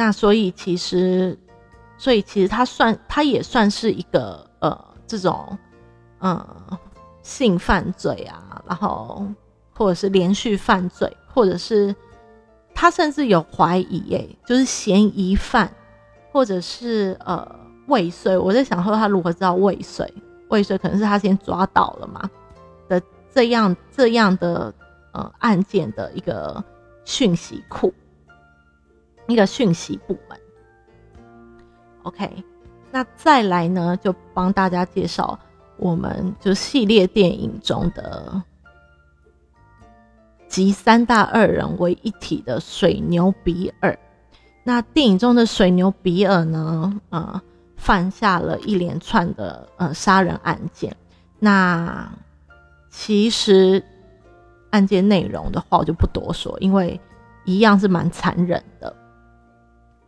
[0.00, 1.36] 那所以其实，
[1.96, 5.58] 所以其实他算，他也算是一个呃，这种
[6.20, 6.40] 嗯
[7.20, 9.26] 性犯罪啊，然后
[9.74, 11.92] 或者是连续犯罪，或者是
[12.72, 15.68] 他甚至有怀疑，哎，就是嫌疑犯，
[16.30, 17.44] 或者是呃
[17.88, 18.38] 未遂。
[18.38, 20.08] 我在想说，他如何知道未遂？
[20.48, 22.30] 未遂可能是他先抓到了嘛
[22.88, 23.02] 的
[23.34, 24.72] 这样这样的
[25.10, 26.62] 呃案件的一个
[27.04, 27.92] 讯息库。
[29.28, 30.40] 一个讯息部门
[32.02, 32.42] ，OK，
[32.90, 35.38] 那再来呢，就帮大家介绍
[35.76, 38.42] 我们就系列电影中的
[40.48, 43.96] 集三大二人为一体的水牛比尔。
[44.64, 47.40] 那电影中的水牛比尔呢，呃，
[47.76, 50.96] 犯下了一连串的呃杀人案件。
[51.38, 52.10] 那
[52.90, 53.84] 其实
[54.70, 56.98] 案件内容的话，我就不多说，因为
[57.44, 58.94] 一样是蛮残忍的。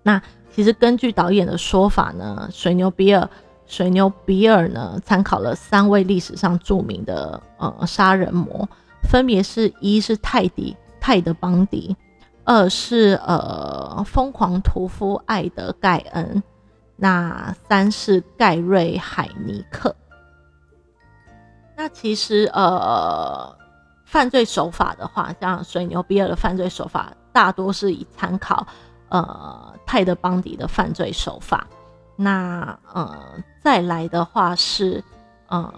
[0.03, 3.29] 那其实根据导演的说法呢，水牛比尔，
[3.67, 8.69] 水牛比尔呢参考了三位历史上著名的呃杀人魔，
[9.03, 11.95] 分别是一是泰迪泰德邦迪，
[12.45, 16.43] 二是呃疯狂屠夫艾德盖恩，
[16.97, 19.95] 那三是盖瑞海尼克。
[21.77, 23.57] 那其实呃
[24.05, 28.67] 犯罪手法的话，像水牛比尔的犯罪手法大多是以参考。
[29.11, 31.67] 呃，泰德邦迪的犯罪手法，
[32.17, 35.03] 那呃，再来的话是
[35.49, 35.73] 呃，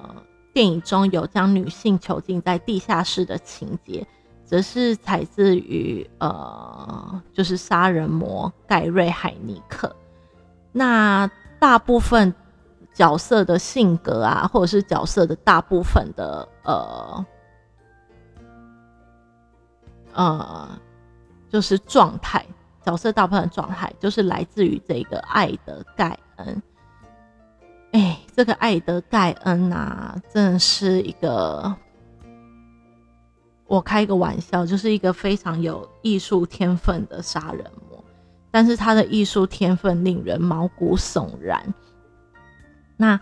[0.53, 4.07] 电影中有将女性囚禁在地下室的情节，
[4.45, 9.95] 则是采自于呃，就是杀人魔盖瑞海尼克。
[10.71, 12.35] 那大部分
[12.93, 17.27] 角色的性格啊，或者是角色的大部分的呃
[20.13, 20.69] 呃，
[21.49, 22.45] 就是状态。
[22.85, 26.63] 角色大部分的状态就是来自于这个爱德盖恩。
[27.93, 31.75] 哎，这个爱德盖恩呐，真的是一个，
[33.67, 38.03] 我开一个玩笑，就是一个非常有艺术天分的杀人魔。
[38.51, 41.63] 但是他的艺术天分令人毛骨悚然。
[42.97, 43.19] 那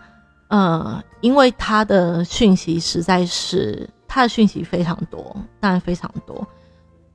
[0.49, 6.45] 呃，因为他的讯息实在是他的讯息非常多，当然非常多，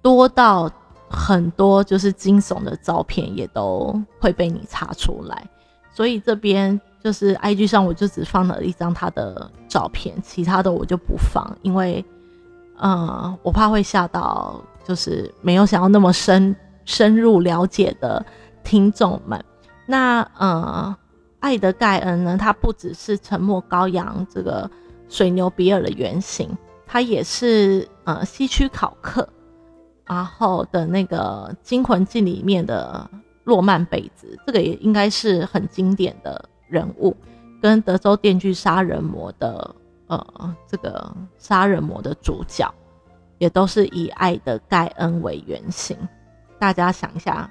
[0.01, 0.71] 多到
[1.09, 5.49] 很多就是惊悚的照片也都会被你查出来。
[5.93, 12.05] 所以这边就是 IG 上我就只放了一张他的照片，其他的我就不放，因为
[12.79, 16.55] 呃我怕会吓到就是没有想要那么深
[16.85, 18.25] 深入了解的
[18.63, 19.45] 听众们。
[19.87, 20.97] 那呃。
[21.39, 22.37] 爱德盖恩呢？
[22.37, 24.69] 他不只是沉默羔羊这个
[25.09, 26.51] 水牛比尔的原型，
[26.85, 29.29] 它也是呃西区考克，
[30.07, 33.09] 然后的那个《惊魂记》里面的
[33.45, 37.17] 诺曼贝兹，这个也应该是很经典的人物，
[37.61, 39.75] 跟德州电锯杀人魔的
[40.07, 42.73] 呃这个杀人魔的主角，
[43.39, 45.97] 也都是以爱的盖恩为原型。
[46.59, 47.51] 大家想一下，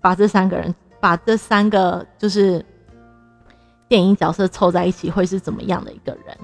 [0.00, 2.64] 把这三个人，把这三个就是。
[3.88, 6.36] 电影角色凑在一起会是怎么样的一个人？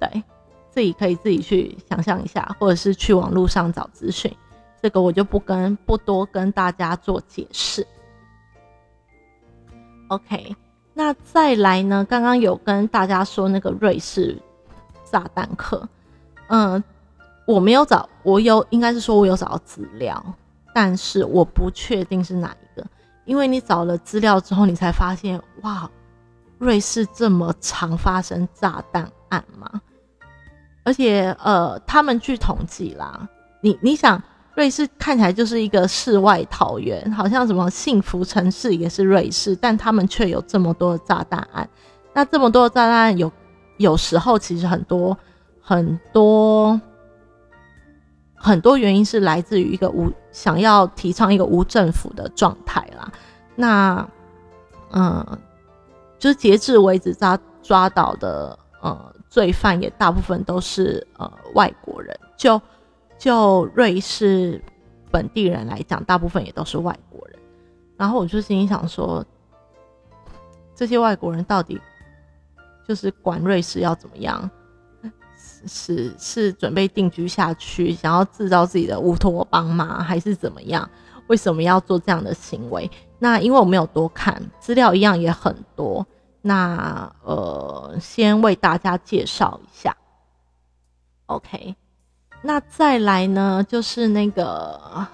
[0.00, 0.24] 对，
[0.68, 4.28] 自己可以自己去想象一下，或者是去网络上找资讯。
[4.82, 7.86] 这个我就不跟不多跟大家做解释。
[10.08, 10.54] OK，
[10.92, 12.04] 那再来呢？
[12.04, 14.36] 刚刚有跟大家说那个瑞士
[15.04, 15.88] 炸弹客，
[16.48, 16.82] 嗯，
[17.46, 20.22] 我没有找，我有应该是说我有找到资料，
[20.74, 22.86] 但是我不确定是哪一个，
[23.24, 25.88] 因为你找了资料之后，你才发现哇。
[26.58, 29.80] 瑞士这么常发生炸弹案吗？
[30.84, 33.28] 而且，呃，他们据统计啦，
[33.60, 34.22] 你你想，
[34.54, 41.68] 瑞士看起来就是一个世外桃源，好像什么幸福城市也是瑞士，但他们却有这么多的炸弹案。
[42.12, 43.30] 那这么多的炸弹案，有
[43.78, 45.16] 有时候其实很多
[45.60, 46.80] 很多
[48.34, 53.10] 很多原因是来自于一个无想要提倡一个无政府的状态啦。
[53.54, 54.08] 那，
[54.92, 55.38] 嗯。
[56.18, 62.62] 就是截至为止抓抓到的呃罪犯也大部分都是呃外国人，就
[63.22, 64.60] 就瑞士
[65.08, 67.38] 本地人来讲，大部分也都是外国人。
[67.96, 69.24] 然后我就心里想说，
[70.74, 71.80] 这些外国人到底
[72.84, 74.50] 就是管瑞士要怎么样？
[75.68, 80.02] 是是准备定居下去，想要制造自己的乌托邦吗？
[80.02, 80.90] 还是怎么样？
[81.28, 82.90] 为什么要做这样的行为？
[83.20, 86.04] 那因为我没有多看资料，一样也很多。
[86.40, 89.96] 那呃，先为大家介绍一下。
[91.26, 91.76] OK，
[92.42, 95.06] 那再来呢，就是那个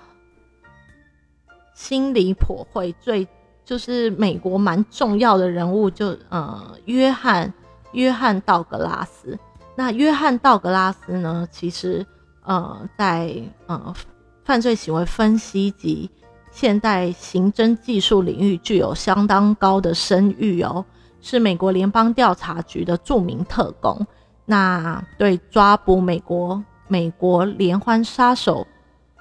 [1.75, 3.29] 心理破会最
[3.65, 7.53] 就是美国蛮重要的人物，就呃约翰
[7.93, 9.39] 约翰道格拉斯。
[9.77, 12.05] 那约翰道格拉斯呢，其实
[12.43, 13.35] 呃在
[13.67, 13.95] 呃
[14.43, 16.11] 犯罪行为分析及
[16.51, 20.85] 现代刑侦技术领域具有相当高的声誉哦。
[21.21, 24.07] 是美国联邦调查局的著名特工，
[24.47, 28.67] 那对抓捕美国美国连环杀手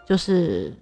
[0.07, 0.73] 就是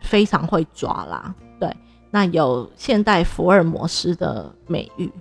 [0.00, 1.34] 非常会抓啦。
[1.60, 1.76] 对，
[2.10, 5.12] 那有现代福尔摩斯的美誉。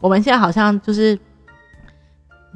[0.00, 1.18] 我们现在好像就是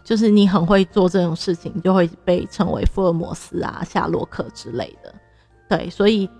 [0.04, 5.14] 就是你很会做这种事情，就会被称为福尔摩斯啊、夏洛克之类的。
[5.68, 6.30] 对，所以。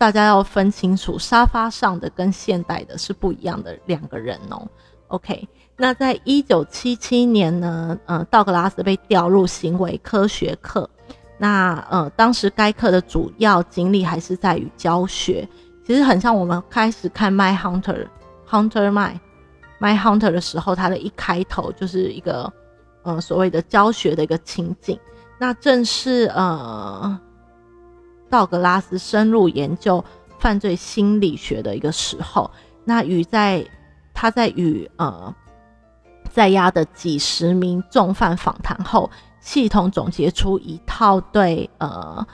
[0.00, 4.66] 大家要分清楚，沙发上的跟现代的是不一样的两个人哦。
[5.08, 5.46] OK，
[5.80, 10.88] 那在一九七七年呢，呃，道格拉斯被调入行为科学课。
[11.38, 15.48] 那呃，当时该课的主要精力还是在于教学，
[15.86, 18.06] 其实很像我们开始看《My Hunter》
[18.46, 19.18] Hunter My
[19.80, 22.52] My Hunter》的时候，它的一开头就是一个
[23.02, 24.98] 呃所谓的教学的一个情景。
[25.38, 27.18] 那正是呃。
[28.28, 30.04] 道格拉斯深入研究
[30.38, 32.48] 犯罪心理学的一个时候，
[32.84, 33.66] 那与在
[34.14, 35.34] 他在与呃
[36.32, 39.10] 在押的几十名重犯访谈后，
[39.40, 42.26] 系统总结出一套对呃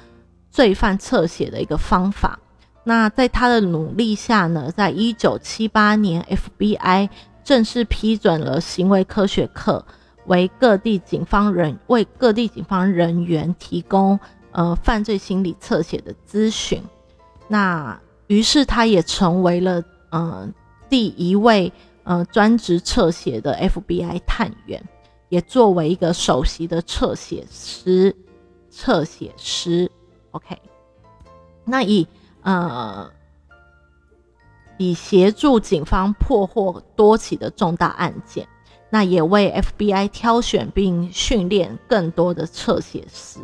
[0.50, 2.38] 罪犯侧写的一个方法。
[2.84, 6.24] 那在他的努力下呢，在一九七八年
[6.58, 7.08] ，FBI
[7.42, 9.84] 正式批准了行为科学课，
[10.26, 14.18] 为各地警方人为各地警方人员提供。
[14.52, 16.82] 呃，犯罪心理侧写的咨询，
[17.46, 20.48] 那于是他也成为了呃
[20.88, 21.70] 第一位
[22.06, 24.82] 呃专职侧写的 FBI 探员，
[25.28, 28.14] 也作为一个首席的侧写师，
[28.70, 29.90] 侧写师
[30.30, 30.56] ，OK，
[31.64, 32.06] 那以
[32.42, 33.10] 呃
[34.78, 38.46] 以协助警方破获多起的重大案件，
[38.88, 43.40] 那也为 FBI 挑选并训练更多的侧写师。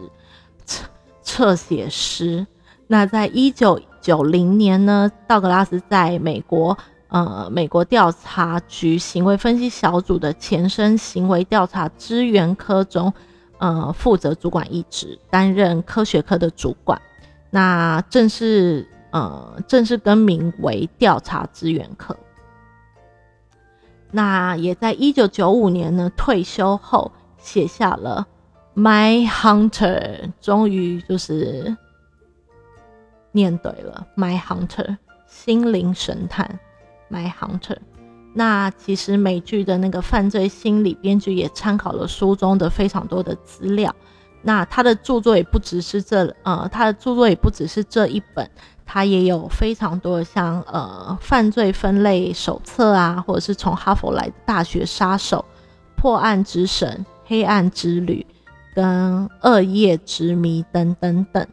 [1.23, 2.47] 侧写师。
[2.87, 6.77] 那在一九九零年呢，道格拉斯在美国
[7.13, 13.13] 呃美国调查局行为分析小组的前身行为调查支援科中，
[13.59, 17.01] 呃负责主管一职，担任科学科的主管。
[17.51, 22.17] 那正式呃正式更名为调查资源科。
[24.11, 28.27] 那也在一九九五年呢退休后写下了
[28.81, 31.77] 《My Hunter》，终于就是
[33.33, 34.87] 念对了，《My Hunter》
[35.27, 36.47] 心灵神探，
[37.13, 37.75] 《My Hunter》。
[38.35, 43.95] 那其实美剧的那个犯罪心理编剧也参考了书中的非常多的资料。
[44.41, 48.51] 那他的著作也不只是这呃，他的著作也不只是这一本。
[48.85, 55.43] 他也有非常多的像呃犯罪分类手册啊，或者是从哈佛来的大学杀手、
[55.97, 58.27] 破案之神、黑暗之旅
[58.75, 61.47] 跟恶夜之谜等等等，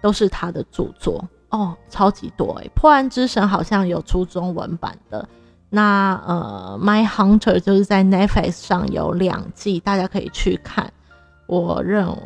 [0.00, 5.28] 都是他的著作哦，超级多诶，破案之神好像有出中文版的，
[5.70, 10.92] 那呃，My Hunter 就是在 Netflix 上有两季，大家可以去看。
[11.46, 12.18] 我认为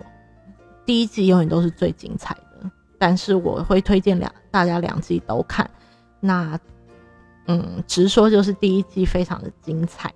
[0.84, 2.42] 第一季永远都是最精彩的。
[2.98, 5.68] 但是我会推荐两大家两季都看，
[6.20, 6.56] 那
[7.46, 10.12] 嗯，直说就是第一季非常的精彩。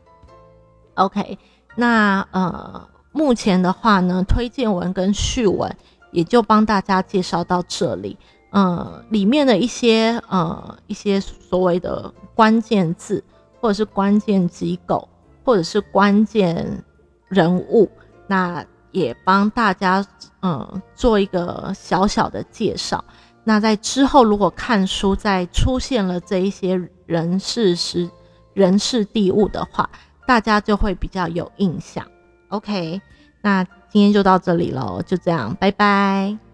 [0.94, 1.36] OK，
[1.74, 5.76] 那呃，目前的话呢，推荐文跟序文
[6.12, 8.16] 也就帮大家介绍到这里。
[8.56, 13.22] 呃，里面的一些呃一些所谓的关键字，
[13.60, 15.06] 或者是关键机构，
[15.44, 16.82] 或者是关键
[17.28, 17.88] 人物，
[18.26, 18.64] 那。
[18.92, 20.02] 也帮大家
[20.40, 23.04] 嗯做一个小小的介绍。
[23.44, 28.08] 那在之后，如果看书再出现了这一些人事时
[28.54, 29.90] 人事地物的话，
[30.26, 32.06] 大家就会比较有印象。
[32.48, 32.98] OK，
[33.42, 36.45] 那今天就到这里喽，就这样，拜拜。